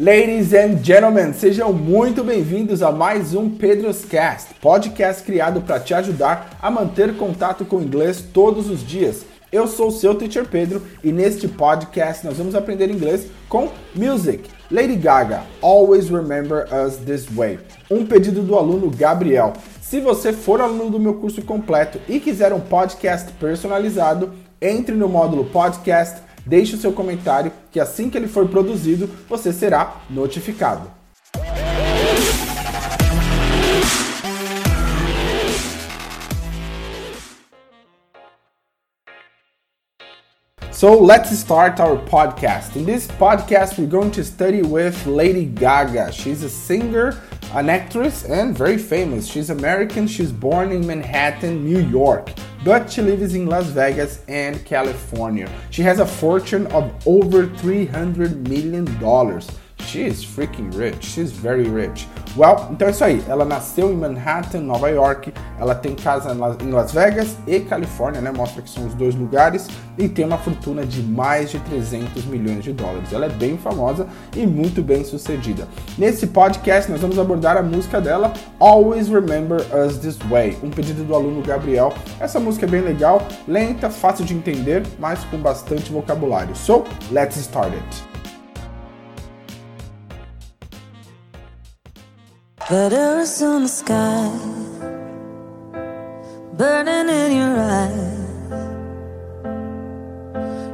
Ladies 0.00 0.54
and 0.54 0.82
gentlemen, 0.82 1.34
sejam 1.34 1.74
muito 1.74 2.24
bem-vindos 2.24 2.82
a 2.82 2.90
mais 2.90 3.34
um 3.34 3.50
Pedro's 3.50 4.02
Cast, 4.02 4.54
podcast 4.54 5.22
criado 5.22 5.60
para 5.60 5.78
te 5.78 5.92
ajudar 5.92 6.56
a 6.58 6.70
manter 6.70 7.14
contato 7.18 7.66
com 7.66 7.76
o 7.76 7.82
inglês 7.82 8.24
todos 8.32 8.70
os 8.70 8.82
dias. 8.82 9.26
Eu 9.52 9.66
sou 9.66 9.88
o 9.88 9.92
seu 9.92 10.14
teacher 10.14 10.48
Pedro 10.48 10.80
e 11.04 11.12
neste 11.12 11.46
podcast 11.46 12.24
nós 12.24 12.38
vamos 12.38 12.54
aprender 12.54 12.88
inglês 12.88 13.26
com 13.46 13.68
music. 13.94 14.48
Lady 14.70 14.96
Gaga, 14.96 15.42
Always 15.60 16.08
Remember 16.08 16.66
Us 16.72 16.96
This 16.96 17.26
Way. 17.26 17.58
Um 17.90 18.06
pedido 18.06 18.40
do 18.40 18.56
aluno 18.56 18.90
Gabriel. 18.90 19.52
Se 19.82 20.00
você 20.00 20.32
for 20.32 20.62
aluno 20.62 20.88
do 20.88 20.98
meu 20.98 21.16
curso 21.16 21.42
completo 21.42 22.00
e 22.08 22.18
quiser 22.18 22.54
um 22.54 22.60
podcast 22.60 23.30
personalizado, 23.34 24.32
entre 24.62 24.94
no 24.94 25.10
módulo 25.10 25.44
podcast 25.44 26.22
Deixe 26.46 26.74
o 26.74 26.78
seu 26.78 26.92
comentário 26.92 27.52
que 27.70 27.78
assim 27.78 28.08
que 28.10 28.16
ele 28.16 28.28
for 28.28 28.48
produzido, 28.48 29.08
você 29.28 29.52
será 29.52 30.02
notificado. 30.08 30.90
So 40.72 40.98
let's 40.98 41.30
start 41.32 41.78
our 41.78 41.98
podcast. 42.06 42.74
In 42.74 42.86
this 42.86 43.06
podcast, 43.06 43.78
we're 43.78 43.86
going 43.86 44.10
to 44.12 44.24
study 44.24 44.62
with 44.62 45.04
Lady 45.04 45.44
Gaga. 45.44 46.10
She's 46.10 46.42
a 46.42 46.48
singer, 46.48 47.20
an 47.52 47.68
actress, 47.68 48.24
and 48.24 48.56
very 48.56 48.78
famous. 48.78 49.26
She's 49.26 49.50
American. 49.50 50.06
She's 50.06 50.32
born 50.32 50.72
in 50.72 50.86
Manhattan, 50.86 51.66
New 51.66 51.80
York 51.80 52.30
but 52.64 52.90
she 52.90 53.02
lives 53.02 53.34
in 53.34 53.46
Las 53.46 53.66
Vegas 53.66 54.22
and 54.28 54.64
California. 54.64 55.50
She 55.70 55.82
has 55.82 55.98
a 55.98 56.06
fortune 56.06 56.66
of 56.68 56.92
over 57.06 57.46
$300 57.46 58.48
million. 58.48 58.86
She 59.40 59.50
is 59.96 60.24
freaking 60.24 60.70
rich. 60.76 61.04
She's 61.04 61.30
very 61.30 61.68
rich. 61.68 62.06
Well, 62.36 62.68
então 62.70 62.86
é 62.86 62.90
isso 62.92 63.04
aí. 63.04 63.22
Ela 63.28 63.44
nasceu 63.44 63.90
em 63.90 63.96
Manhattan, 63.96 64.60
Nova 64.60 64.88
York. 64.88 65.32
Ela 65.58 65.74
tem 65.74 65.94
casa 65.94 66.32
em 66.62 66.70
Las 66.70 66.92
Vegas 66.92 67.36
e 67.46 67.60
Califórnia, 67.60 68.20
né? 68.20 68.30
Mostra 68.30 68.62
que 68.62 68.70
são 68.70 68.86
os 68.86 68.94
dois 68.94 69.14
lugares. 69.14 69.68
E 69.98 70.08
tem 70.08 70.24
uma 70.24 70.38
fortuna 70.38 70.86
de 70.86 71.02
mais 71.02 71.50
de 71.50 71.58
300 71.60 72.24
milhões 72.26 72.62
de 72.62 72.72
dólares. 72.72 73.12
Ela 73.12 73.26
é 73.26 73.28
bem 73.28 73.58
famosa 73.58 74.06
e 74.36 74.46
muito 74.46 74.80
bem 74.82 75.04
sucedida. 75.04 75.66
Nesse 75.98 76.28
podcast, 76.28 76.90
nós 76.90 77.00
vamos 77.00 77.18
abordar 77.18 77.56
a 77.56 77.62
música 77.62 78.00
dela, 78.00 78.32
Always 78.58 79.08
Remember 79.08 79.60
Us 79.74 79.98
This 79.98 80.18
Way. 80.28 80.58
Um 80.62 80.70
pedido 80.70 81.04
do 81.04 81.14
aluno 81.14 81.42
Gabriel. 81.42 81.92
Essa 82.20 82.38
música 82.38 82.64
é 82.66 82.68
bem 82.68 82.80
legal, 82.80 83.26
lenta, 83.46 83.90
fácil 83.90 84.24
de 84.24 84.34
entender, 84.34 84.82
mas 84.98 85.24
com 85.24 85.38
bastante 85.38 85.92
vocabulário. 85.92 86.54
So, 86.54 86.84
let's 87.10 87.36
start 87.36 87.72
it. 87.74 88.09
But 92.70 92.90
the 92.90 93.66
sky 93.66 94.30
burning 96.56 97.08
in 97.08 97.32
your 97.36 97.58
eyes. 97.58 98.18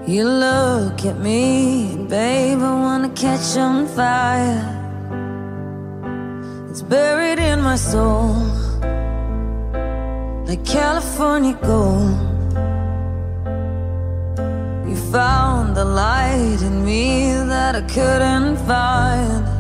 You 0.07 0.29
look 0.29 1.07
at 1.07 1.19
me, 1.19 1.97
babe, 2.07 2.59
I 2.59 2.75
wanna 2.87 3.09
catch 3.15 3.57
on 3.57 3.87
fire. 3.87 4.61
It's 6.69 6.83
buried 6.83 7.39
in 7.39 7.63
my 7.63 7.77
soul, 7.77 8.45
like 10.47 10.67
California 10.67 11.55
gold. 11.63 12.19
You 14.87 14.97
found 15.11 15.75
the 15.75 15.87
light 15.87 16.61
in 16.61 16.85
me 16.85 17.33
that 17.53 17.75
I 17.75 17.81
couldn't 17.81 18.59
find. 18.67 19.56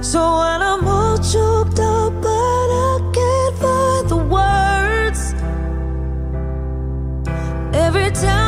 So 0.00 0.38
when 0.38 0.62
I'm 0.62 0.86
all 0.86 1.18
choked 1.18 1.80
up, 1.80 2.12
but 2.22 2.28
I 2.28 3.10
can't 3.12 3.56
find 3.58 4.08
the 4.08 4.16
words. 4.16 5.34
Every 7.74 8.10
time 8.12 8.47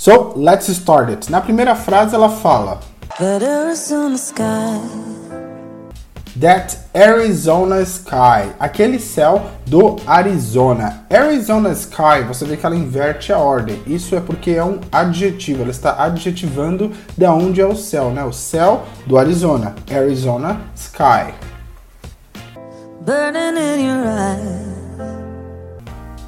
So, 0.00 0.32
let's 0.36 0.68
start 0.68 1.10
it. 1.10 1.28
Na 1.28 1.40
primeira 1.40 1.74
frase 1.74 2.14
ela 2.14 2.28
fala: 2.30 2.78
That 6.40 6.78
Arizona 6.94 7.80
sky, 7.82 8.54
aquele 8.60 9.00
céu 9.00 9.50
do 9.66 9.96
Arizona. 10.06 11.04
Arizona 11.10 11.70
sky, 11.70 12.22
você 12.28 12.44
vê 12.44 12.56
que 12.56 12.64
ela 12.64 12.76
inverte 12.76 13.32
a 13.32 13.38
ordem. 13.38 13.82
Isso 13.88 14.14
é 14.14 14.20
porque 14.20 14.52
é 14.52 14.64
um 14.64 14.78
adjetivo, 14.92 15.62
ela 15.62 15.72
está 15.72 16.00
adjetivando 16.00 16.92
de 17.16 17.26
onde 17.26 17.60
é 17.60 17.66
o 17.66 17.74
céu, 17.74 18.12
né? 18.12 18.22
O 18.22 18.32
céu 18.32 18.84
do 19.04 19.18
Arizona. 19.18 19.74
Arizona 19.90 20.60
sky. 20.76 21.34
Burning 23.04 23.58
in 23.58 23.84
your 23.84 24.06
eyes. 24.06 24.67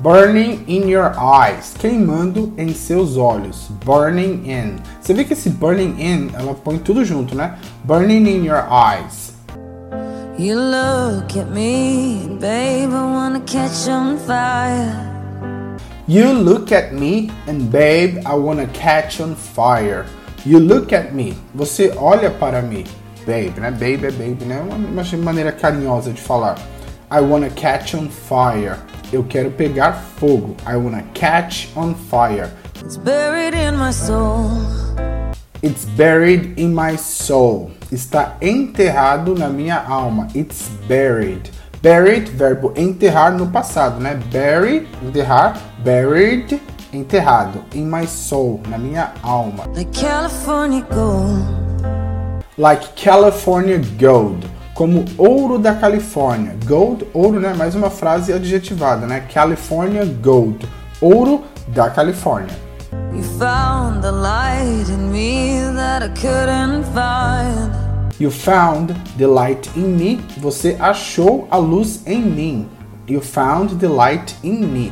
Burning 0.02 0.64
in 0.66 0.88
your 0.88 1.12
eyes, 1.18 1.74
queimando 1.78 2.54
em 2.56 2.72
seus 2.72 3.18
olhos. 3.18 3.70
Burning 3.84 4.50
in. 4.50 4.76
Você 4.98 5.12
vê 5.12 5.24
que 5.24 5.34
esse 5.34 5.50
burning 5.50 5.94
in, 5.98 6.30
ela 6.32 6.54
põe 6.54 6.78
tudo 6.78 7.04
junto, 7.04 7.34
né? 7.34 7.58
Burning 7.84 8.26
in 8.26 8.46
your 8.46 8.64
eyes. 8.70 9.34
You 10.38 10.58
look 10.58 11.38
at 11.38 11.50
me, 11.50 12.30
babe, 12.40 12.90
I 12.90 13.12
wanna 13.12 13.40
catch 13.40 13.90
on 13.90 14.16
fire. 14.16 14.90
You 16.08 16.32
look 16.32 16.72
at 16.72 16.94
me 16.94 17.30
and 17.46 17.70
babe, 17.70 18.22
I 18.26 18.34
wanna 18.36 18.68
catch 18.68 19.20
on 19.20 19.34
fire. 19.34 20.06
You 20.46 20.60
look 20.60 20.94
at 20.94 21.12
me. 21.12 21.36
Você 21.54 21.92
olha 21.98 22.30
para 22.30 22.62
mim. 22.62 22.84
Babe, 23.26 23.60
né? 23.60 23.70
Babe 23.70 24.06
é 24.06 24.10
baby, 24.10 24.46
né? 24.46 24.62
Uma 24.62 25.04
maneira 25.22 25.52
carinhosa 25.52 26.10
de 26.10 26.22
falar. 26.22 26.56
I 27.12 27.20
wanna 27.20 27.50
catch 27.50 27.94
on 27.94 28.08
fire. 28.08 28.78
Eu 29.12 29.24
quero 29.24 29.50
pegar 29.50 29.92
fogo. 29.92 30.54
I 30.64 30.76
wanna 30.76 31.02
catch 31.14 31.68
on 31.76 31.94
fire. 31.94 32.48
It's 32.80 32.96
buried 32.96 33.54
in 33.54 33.76
my 33.76 33.92
soul. 33.92 34.50
It's 35.62 35.84
buried 35.84 36.54
in 36.56 36.72
my 36.72 36.96
soul. 36.96 37.72
Está 37.90 38.36
enterrado 38.40 39.34
na 39.34 39.48
minha 39.48 39.84
alma. 39.84 40.28
It's 40.32 40.68
buried. 40.86 41.50
Buried, 41.82 42.30
verbo 42.30 42.72
enterrar 42.76 43.32
no 43.32 43.48
passado, 43.48 43.98
né? 44.00 44.14
Bury, 44.30 44.86
enterrar. 45.02 45.58
Buried, 45.82 46.60
enterrado. 46.92 47.64
In 47.74 47.90
my 47.90 48.06
soul, 48.06 48.60
na 48.68 48.78
minha 48.78 49.12
alma. 49.22 49.64
Like 49.74 49.90
California 49.92 50.82
gold. 50.82 52.44
Like 52.56 52.94
California 52.94 53.80
gold. 53.98 54.46
Como 54.80 55.04
ouro 55.18 55.58
da 55.58 55.74
Califórnia. 55.74 56.56
Gold, 56.64 57.06
ouro, 57.12 57.38
né? 57.38 57.52
Mais 57.52 57.74
uma 57.74 57.90
frase 57.90 58.32
adjetivada, 58.32 59.06
né? 59.06 59.26
California 59.30 60.06
gold. 60.06 60.66
Ouro 61.02 61.44
da 61.68 61.90
Califórnia. 61.90 62.56
You 63.12 63.22
found 63.22 64.00
the 64.00 64.10
light 64.10 64.90
in 64.90 65.10
me 65.10 65.70
that 65.74 66.02
I 66.02 66.08
couldn't 66.08 66.84
find. 66.94 67.70
You 68.18 68.30
found 68.30 68.94
the 69.18 69.26
light 69.26 69.68
in 69.76 69.98
me. 69.98 70.18
Você 70.38 70.78
achou 70.80 71.46
a 71.50 71.58
luz 71.58 72.00
em 72.06 72.22
mim. 72.22 72.66
You 73.06 73.20
found 73.20 73.78
the 73.80 73.86
light 73.86 74.34
in 74.42 74.66
me 74.66 74.90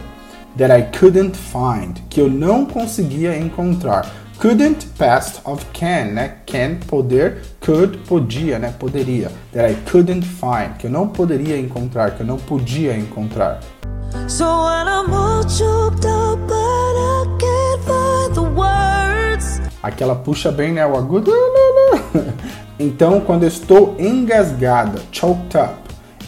that 0.59 0.71
I 0.71 0.83
couldn't 0.83 1.35
find. 1.35 1.95
Que 2.11 2.21
eu 2.21 2.29
não 2.29 2.67
conseguia 2.67 3.39
encontrar. 3.39 4.05
Couldn't, 4.39 4.87
past 4.97 5.41
of 5.45 5.67
can, 5.73 6.15
né? 6.15 6.35
Can, 6.47 6.77
poder. 6.87 7.43
Could, 7.61 7.99
podia, 8.07 8.57
né? 8.57 8.73
Poderia. 8.79 9.33
That 9.53 9.69
I 9.69 9.75
couldn't 9.91 10.25
find. 10.25 10.79
Que 10.79 10.87
eu 10.87 10.91
não 10.93 11.09
poderia 11.09 11.59
encontrar. 11.59 12.13
Que 12.13 12.21
eu 12.21 12.27
não 12.27 12.37
podia 12.37 12.97
encontrar. 12.97 13.59
So 14.29 14.45
when 14.45 14.87
I'm 14.87 15.13
all 15.13 15.43
choked 15.43 16.07
up, 16.07 16.39
but 16.47 16.55
I 16.55 17.27
can't 17.41 17.83
find 17.85 18.35
the 18.35 18.49
words. 18.55 19.61
Aquela 19.83 20.15
puxa 20.15 20.53
bem, 20.53 20.73
né? 20.73 20.87
O 20.87 20.97
agudo. 20.97 21.33
Então, 22.81 23.21
quando 23.21 23.43
eu 23.43 23.49
estou 23.49 23.97
engasgada, 23.99 25.03
choked 25.11 25.57
up, 25.57 25.75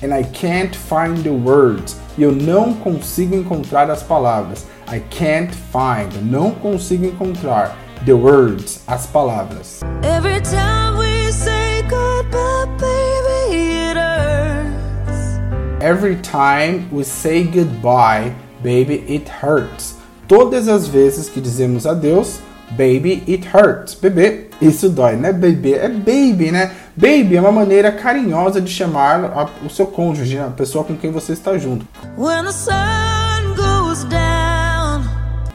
and 0.03 0.13
I 0.13 0.25
can't 0.25 0.77
find 0.77 1.23
the 1.23 1.31
words, 1.31 1.97
e 2.19 2.25
eu 2.25 2.33
não 2.33 2.75
consigo 2.75 3.37
encontrar 3.37 3.89
as 3.89 4.03
palavras. 4.03 4.67
I 4.93 4.99
can't 5.17 5.55
find, 5.55 6.13
eu 6.13 6.23
não 6.23 6.51
consigo 6.51 7.07
encontrar 7.07 7.77
the 8.05 8.13
words, 8.17 8.83
as 8.87 9.07
palavras. 9.07 9.81
Every 10.03 10.41
time 10.41 10.99
we 10.99 11.31
say 11.33 11.83
goodbye, 11.83 12.67
baby, 12.79 13.91
it 13.91 13.97
hurts. 13.97 15.83
Every 15.83 16.17
time 16.17 16.89
we 16.91 17.05
say 17.05 17.45
goodbye, 17.45 18.33
baby, 18.63 19.05
it 19.09 19.29
hurts. 19.29 19.97
Todas 20.29 20.69
as 20.69 20.87
vezes 20.87 21.29
que 21.29 21.41
dizemos 21.41 21.87
adeus, 21.87 22.39
baby, 22.71 23.23
it 23.29 23.47
hurts. 23.49 23.95
Bebê, 23.95 24.49
isso 24.63 24.89
dói, 24.89 25.17
né? 25.17 25.33
Bebê 25.33 25.75
é 25.75 25.89
baby, 25.89 26.51
né? 26.53 26.71
Baby 26.97 27.37
é 27.37 27.41
uma 27.41 27.51
maneira 27.53 27.91
carinhosa 27.91 28.61
de 28.61 28.71
chamar 28.71 29.25
a- 29.25 29.49
o 29.67 29.71
seu 29.71 29.87
cônjuge, 29.87 30.39
a 30.39 30.45
pessoa 30.49 30.85
com 30.85 30.97
quem 30.97 31.11
você 31.11 31.33
está 31.33 31.57
junto. 31.59 31.87
When 32.17 32.45
the 32.45 32.53
sun 32.53 33.55
goes 33.57 34.05
down. 34.05 34.30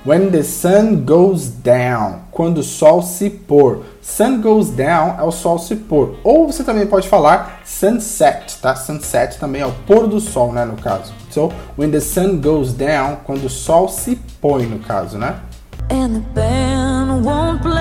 When 0.06 0.30
the 0.30 0.44
sun 0.44 1.04
goes 1.04 1.50
down, 1.50 2.26
quando 2.30 2.60
o 2.60 2.64
sol 2.64 3.02
se 3.02 3.28
pôr. 3.28 3.84
Sun 4.04 4.40
goes 4.40 4.70
down 4.70 5.16
é 5.20 5.24
o 5.24 5.32
sol 5.32 5.58
se 5.58 5.76
pôr. 5.76 6.18
Ou 6.24 6.46
você 6.46 6.64
também 6.64 6.86
pode 6.86 7.10
falar 7.10 7.62
sunset, 7.66 8.60
tá? 8.62 8.76
Sunset 8.76 9.40
também 9.40 9.64
é 9.64 9.66
o 9.66 9.72
pôr 9.88 10.06
do 10.06 10.20
sol, 10.20 10.54
né, 10.54 10.64
no 10.64 10.76
caso. 10.76 11.12
So, 11.32 11.52
when 11.76 11.90
the 11.90 12.00
sun 12.00 12.40
goes 12.40 12.72
down, 12.72 13.18
quando 13.26 13.46
o 13.46 13.50
sol 13.50 13.90
se 13.90 14.16
põe, 14.40 14.68
no 14.68 14.78
caso, 14.78 15.18
né? 15.18 15.38
And 15.90 16.14
the 16.14 16.20
band 16.36 17.24
won't 17.24 17.64
play. 17.64 17.75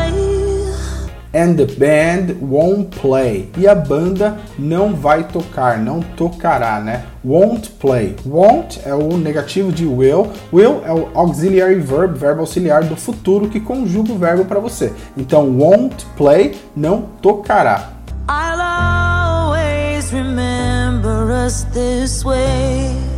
And 1.34 1.56
the 1.56 1.66
band 1.66 2.40
won't 2.40 2.96
play. 3.00 3.50
E 3.58 3.66
a 3.66 3.74
banda 3.74 4.38
não 4.56 4.94
vai 4.94 5.24
tocar, 5.24 5.78
não 5.78 6.00
tocará, 6.00 6.78
né? 6.78 7.06
Won't 7.24 7.70
play. 7.80 8.14
Won't 8.24 8.80
é 8.86 8.94
o 8.94 9.16
negativo 9.16 9.72
de 9.72 9.84
will. 9.84 10.28
Will 10.52 10.82
é 10.84 10.92
o 10.92 11.08
auxiliary 11.12 11.80
verb, 11.80 12.16
verbo 12.16 12.42
auxiliar 12.42 12.84
do 12.84 12.96
futuro 12.96 13.48
que 13.48 13.58
conjuga 13.58 14.12
o 14.12 14.18
verbo 14.18 14.44
para 14.44 14.60
você. 14.60 14.92
Então, 15.16 15.58
won't 15.58 16.06
play, 16.16 16.54
não 16.76 17.02
tocará. 17.20 17.90
I'll 18.28 18.60
always 18.60 20.12
remember 20.12 21.32
us 21.44 21.64
this 21.72 22.24
way. 22.24 23.13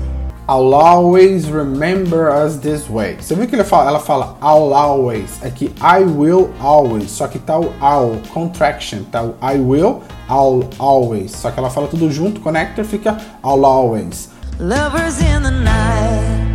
I'll 0.48 0.74
always 0.74 1.50
remember 1.50 2.30
us 2.30 2.58
this 2.58 2.88
way. 2.88 3.16
Você 3.20 3.34
viu 3.34 3.48
que 3.48 3.56
ele 3.56 3.64
fala, 3.64 3.90
ela 3.90 3.98
fala 3.98 4.36
I'll 4.40 4.72
always. 4.72 5.42
É 5.42 5.50
que 5.50 5.72
I 5.82 6.04
will 6.04 6.54
always. 6.60 7.10
Só 7.10 7.26
que 7.26 7.40
tá 7.40 7.58
o 7.58 7.72
I'll, 7.82 8.22
contraction. 8.32 9.02
Tá 9.10 9.24
o 9.24 9.34
I 9.42 9.58
will, 9.58 10.02
I'll 10.30 10.70
always. 10.78 11.32
Só 11.32 11.50
que 11.50 11.58
ela 11.58 11.68
fala 11.68 11.88
tudo 11.88 12.08
junto, 12.12 12.40
connector 12.40 12.84
fica 12.84 13.16
I'll 13.44 13.66
always. 13.66 14.30
Lovers 14.60 15.20
in 15.20 15.42
the 15.42 15.50
night. 15.50 16.46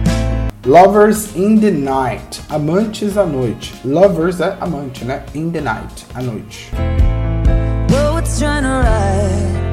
Lovers 0.66 1.36
in 1.36 1.60
the 1.60 1.72
night. 1.72 2.42
Amantes 2.50 3.18
à 3.18 3.26
noite. 3.26 3.76
Lovers 3.84 4.40
é 4.40 4.56
amante, 4.62 5.04
né? 5.04 5.22
In 5.36 5.52
the 5.52 5.60
night, 5.60 6.06
à 6.16 6.22
noite. 6.22 6.72
Poets 7.90 8.40
trying 8.40 8.62
to 8.62 8.70
write. 8.70 9.72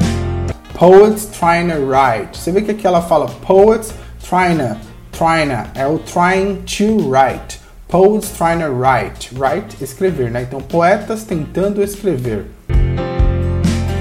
Poets 0.75 1.27
trying 1.39 1.69
to 1.71 1.87
write. 1.87 2.37
Você 2.37 2.51
vê 2.51 2.63
que 2.63 2.73
aqui 2.73 2.85
ela 2.85 3.01
fala 3.01 3.27
poets 3.47 3.95
trying 4.29 4.59
to, 4.59 5.71
é 5.75 5.87
o 5.87 5.99
trying 5.99 6.63
to 6.65 6.99
write. 7.09 7.59
Poets 7.89 8.37
trying 8.37 8.61
to 8.61 8.71
write. 8.71 9.33
Write, 9.33 9.83
escrever, 9.83 10.31
né? 10.31 10.43
Então, 10.43 10.61
poetas 10.61 11.25
tentando 11.25 11.83
escrever. 11.83 12.45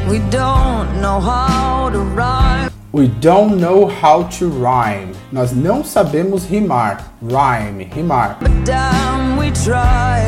We 0.10 0.20
don't 0.30 1.02
know 1.02 1.22
how 1.22 1.90
to 1.90 2.00
rhyme. 2.14 2.70
We 2.92 3.08
don't 3.08 3.58
know 3.58 3.88
how 3.88 4.26
to 4.38 4.50
rhyme. 4.50 5.14
Nós 5.32 5.54
não 5.54 5.84
sabemos 5.84 6.46
rimar. 6.46 7.14
Rhyme, 7.22 7.90
rimar. 7.94 8.38
But 8.40 8.66
damn, 8.66 9.38
we 9.38 9.52
try. 9.52 10.24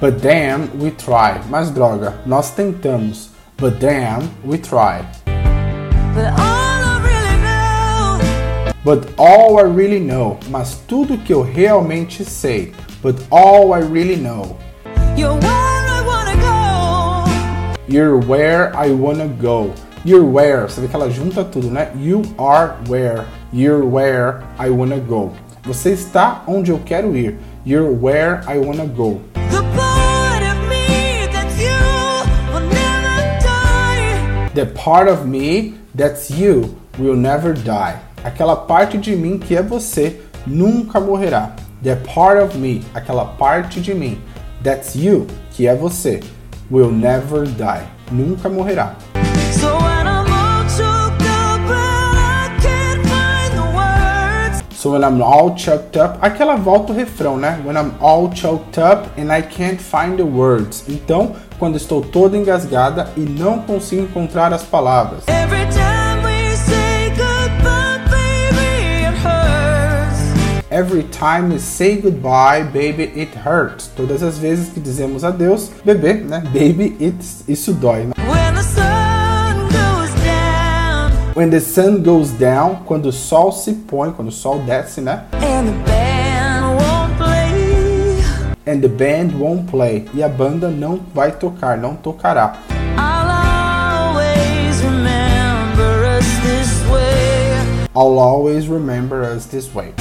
But 0.00 0.22
damn, 0.22 0.70
we 0.80 0.90
try. 0.90 1.40
Mas 1.50 1.70
droga, 1.70 2.14
nós 2.24 2.50
tentamos. 2.50 3.30
But 3.58 3.78
damn, 3.80 4.30
we 4.44 4.58
try. 4.58 5.04
But 8.84 9.14
all 9.16 9.58
I 9.58 9.62
really 9.62 9.98
know. 9.98 10.38
Mas 10.50 10.74
tudo 10.86 11.16
que 11.16 11.32
eu 11.32 11.40
realmente 11.40 12.22
sei. 12.22 12.74
But 13.02 13.16
all 13.30 13.72
I 13.72 13.80
really 13.80 14.16
know. 14.16 14.58
You're 15.16 15.38
where 15.40 15.88
I 15.88 16.02
wanna 16.06 16.36
go. 16.36 17.24
You're 17.88 18.18
where 18.18 18.76
I 18.76 18.92
wanna 18.92 19.28
go. 19.28 19.72
You're 20.04 20.26
where. 20.26 20.66
Você 20.68 20.82
vê 20.82 20.88
que 20.88 20.94
ela 20.94 21.08
junta 21.08 21.42
tudo, 21.44 21.70
né? 21.70 21.92
You 21.96 22.20
are 22.36 22.74
where. 22.86 23.24
You're 23.54 23.86
where 23.86 24.42
I 24.58 24.68
wanna 24.68 24.98
go. 24.98 25.32
Você 25.62 25.92
está 25.92 26.42
onde 26.46 26.70
eu 26.70 26.78
quero 26.84 27.16
ir. 27.16 27.38
You're 27.64 27.90
where 27.90 28.42
I 28.46 28.58
wanna 28.58 28.84
go. 28.84 29.22
The 29.50 29.62
part 29.74 30.44
of 30.44 30.68
me 30.68 31.26
that's 31.32 31.58
you 31.58 32.52
will 32.52 32.68
never 32.68 33.38
die. 33.40 34.50
The 34.54 34.66
part 34.66 35.08
of 35.08 35.26
me 35.26 35.78
that's 35.94 36.30
you 36.30 36.76
will 36.98 37.16
never 37.16 37.54
die 37.54 37.98
aquela 38.24 38.56
parte 38.56 38.96
de 38.96 39.14
mim 39.14 39.38
que 39.38 39.54
é 39.54 39.62
você 39.62 40.20
nunca 40.46 40.98
morrerá. 40.98 41.50
That 41.84 42.02
part 42.12 42.42
of 42.42 42.56
me, 42.56 42.82
aquela 42.94 43.26
parte 43.26 43.80
de 43.80 43.94
mim, 43.94 44.18
that's 44.62 44.94
you, 44.94 45.26
que 45.50 45.68
é 45.68 45.74
você, 45.76 46.20
will 46.70 46.90
never 46.90 47.46
die, 47.46 47.84
nunca 48.10 48.48
morrerá. 48.48 48.94
So 49.52 49.76
when 49.76 50.06
I'm 50.06 50.32
all 50.32 50.64
choked 50.68 51.26
up 51.26 51.70
I 51.70 52.48
can't 52.62 53.06
find 53.06 53.52
the 53.52 53.76
words. 53.76 54.64
So 54.72 54.92
when 54.92 55.04
I'm 55.04 55.22
all 55.22 55.54
choked 55.54 55.98
up, 55.98 56.18
aquela 56.22 56.56
volta 56.56 56.92
o 56.92 56.96
refrão, 56.96 57.36
né? 57.36 57.60
When 57.64 57.76
I'm 57.76 57.92
all 58.00 58.34
choked 58.34 58.80
up 58.80 59.08
and 59.20 59.30
I 59.30 59.42
can't 59.42 59.78
find 59.78 60.16
the 60.16 60.22
words. 60.22 60.84
Então, 60.88 61.36
quando 61.58 61.76
estou 61.76 62.00
toda 62.00 62.36
engasgada 62.36 63.10
e 63.14 63.20
não 63.20 63.60
consigo 63.60 64.02
encontrar 64.02 64.54
as 64.54 64.62
palavras. 64.62 65.24
Every 65.28 65.66
time 65.66 65.93
Every 70.74 71.04
time 71.04 71.50
we 71.50 71.60
say 71.60 72.00
goodbye, 72.00 72.64
baby, 72.64 73.04
it 73.14 73.32
hurts. 73.32 73.86
Todas 73.86 74.24
as 74.24 74.38
vezes 74.38 74.70
que 74.70 74.80
dizemos 74.80 75.22
adeus, 75.22 75.70
bebê, 75.84 76.14
né? 76.14 76.40
Baby, 76.52 76.96
it's, 76.98 77.44
isso 77.46 77.72
dói. 77.72 78.06
Né? 78.06 78.14
When 78.26 78.54
the 78.56 78.62
sun 78.64 79.68
goes 79.70 80.12
down 80.24 81.12
When 81.36 81.50
the 81.50 81.60
sun 81.60 82.02
goes 82.02 82.32
down, 82.32 82.82
quando 82.86 83.06
o 83.06 83.12
sol 83.12 83.52
se 83.52 83.72
põe, 83.72 84.10
quando 84.10 84.30
o 84.30 84.32
sol 84.32 84.58
desce, 84.64 85.00
né? 85.00 85.22
and 85.34 85.68
the 85.68 85.72
band 85.86 86.76
won't 86.82 87.16
play, 87.18 88.24
And 88.66 88.80
the 88.80 88.88
band 88.88 89.38
won't 89.38 89.70
play. 89.70 90.08
E 90.12 90.24
a 90.24 90.28
banda 90.28 90.70
não 90.70 90.98
vai 91.14 91.30
tocar, 91.30 91.78
não 91.78 91.94
tocará. 91.94 92.54
I'll 92.98 93.30
always 93.30 94.82
remember 94.82 96.18
us 96.18 96.26
this 96.42 96.82
way. 96.90 97.86
I'll 97.94 98.18
always 98.18 98.66
remember 98.66 99.22
us 99.22 99.46
this 99.46 99.72
way. 99.72 99.94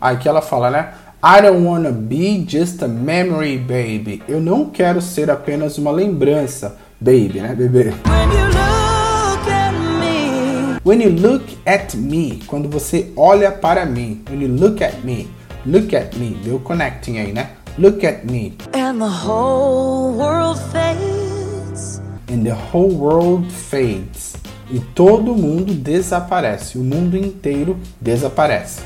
Baby. 0.00 0.16
Aqui 0.16 0.28
ela 0.28 0.42
fala, 0.42 0.70
né? 0.70 0.88
I 1.22 1.42
don't 1.42 1.66
wanna 1.66 1.90
be 1.92 2.46
just 2.48 2.82
a 2.82 2.88
memory, 2.88 3.58
baby. 3.58 4.22
Eu 4.26 4.40
não 4.40 4.66
quero 4.70 5.02
ser 5.02 5.30
apenas 5.30 5.76
uma 5.76 5.90
lembrança, 5.90 6.76
baby, 6.98 7.40
né, 7.40 7.54
bebê? 7.54 7.92
When 8.06 8.32
you 8.32 8.46
look 8.46 9.50
at 9.50 9.72
me, 10.00 10.80
When 10.82 11.02
you 11.02 11.10
look 11.10 11.58
at 11.66 11.94
me, 11.94 12.40
quando 12.46 12.68
você 12.70 13.12
olha 13.16 13.52
para 13.52 13.84
mim. 13.84 14.22
When 14.30 14.40
you 14.42 14.48
look 14.48 14.82
at 14.82 15.04
me, 15.04 15.28
look 15.66 15.94
at 15.94 16.16
me. 16.16 16.36
Deu 16.42 16.58
connecting 16.60 17.18
aí, 17.18 17.32
né? 17.32 17.50
Look 17.78 18.04
at 18.06 18.24
me. 18.24 18.56
and 18.74 18.98
the 18.98 19.08
whole 19.08 20.14
world 20.16 20.58
fades. 20.72 22.00
And 22.28 22.44
the 22.44 22.54
whole 22.54 22.94
world 22.94 23.50
fades. 23.52 24.34
E 24.70 24.80
todo 24.94 25.34
mundo 25.34 25.74
desaparece. 25.74 26.78
O 26.78 26.82
mundo 26.82 27.16
inteiro 27.16 27.76
desaparece. 28.00 28.80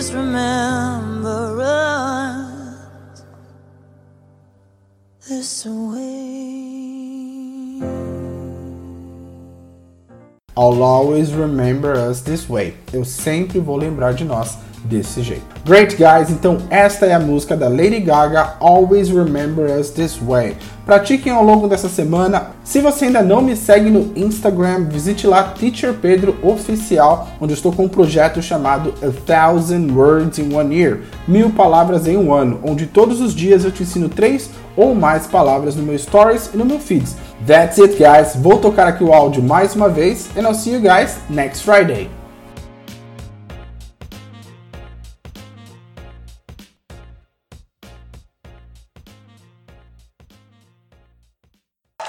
Always 0.00 0.14
remember 0.14 1.60
us 1.60 3.22
this 5.28 5.66
way. 5.66 7.82
I'll 10.56 10.82
always 10.82 11.34
remember 11.34 11.92
us 11.92 12.22
this 12.22 12.48
way. 12.48 12.76
Eu 12.94 13.04
sempre 13.04 13.60
vou 13.60 13.76
lembrar 13.76 14.14
de 14.14 14.24
nós 14.24 14.56
desse 14.84 15.22
jeito. 15.22 15.44
Great 15.64 15.96
guys, 15.96 16.30
então 16.30 16.58
esta 16.70 17.06
é 17.06 17.12
a 17.12 17.20
música 17.20 17.56
da 17.56 17.68
Lady 17.68 18.00
Gaga, 18.00 18.54
Always 18.60 19.08
Remember 19.08 19.78
Us 19.78 19.90
This 19.90 20.16
Way. 20.16 20.56
Pratiquem 20.84 21.32
ao 21.32 21.44
longo 21.44 21.68
dessa 21.68 21.88
semana. 21.88 22.50
Se 22.64 22.80
você 22.80 23.04
ainda 23.04 23.22
não 23.22 23.40
me 23.40 23.54
segue 23.54 23.90
no 23.90 24.12
Instagram, 24.16 24.86
visite 24.88 25.26
lá 25.26 25.44
Teacher 25.44 25.94
Pedro 25.94 26.36
Oficial, 26.42 27.28
onde 27.40 27.52
eu 27.52 27.56
estou 27.56 27.72
com 27.72 27.84
um 27.84 27.88
projeto 27.88 28.42
chamado 28.42 28.94
A 29.02 29.10
Thousand 29.24 29.92
Words 29.94 30.38
in 30.38 30.52
One 30.54 30.74
Year, 30.74 31.00
mil 31.28 31.50
palavras 31.50 32.08
em 32.08 32.16
um 32.16 32.32
ano, 32.32 32.60
onde 32.64 32.86
todos 32.86 33.20
os 33.20 33.34
dias 33.34 33.64
eu 33.64 33.70
te 33.70 33.82
ensino 33.82 34.08
três 34.08 34.50
ou 34.76 34.94
mais 34.94 35.26
palavras 35.26 35.76
no 35.76 35.82
meu 35.82 35.98
Stories 35.98 36.50
e 36.52 36.56
no 36.56 36.64
meu 36.64 36.78
Feeds. 36.78 37.16
That's 37.46 37.78
it, 37.78 37.96
guys. 37.96 38.34
Vou 38.34 38.58
tocar 38.58 38.86
aqui 38.86 39.04
o 39.04 39.12
áudio 39.12 39.42
mais 39.42 39.74
uma 39.74 39.88
vez, 39.88 40.28
and 40.36 40.42
I'll 40.42 40.54
see 40.54 40.72
you 40.72 40.80
guys 40.80 41.18
next 41.28 41.62
Friday. 41.62 42.19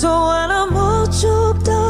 So 0.00 0.28
when 0.28 0.52
I'm 0.52 0.76
all 0.76 1.08
choked 1.08 1.68
up, 1.68 1.87